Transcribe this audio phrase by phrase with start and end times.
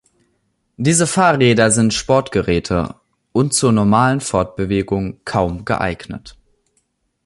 [0.77, 2.95] Diese Fahrräder sind Sportgeräte
[3.33, 6.39] und zur normalen Fortbewegung kaum geeignet.